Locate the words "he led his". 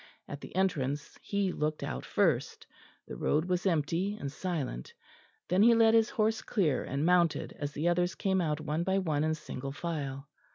5.61-6.09